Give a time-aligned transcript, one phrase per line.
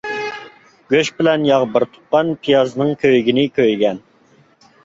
[0.93, 4.01] گۆش بىلەن ياغ بىر تۇغقان، پىيازنىڭ كۆيگىنى كۆيگەن.